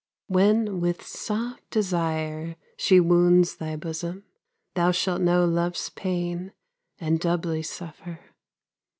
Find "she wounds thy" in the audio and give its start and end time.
2.75-3.75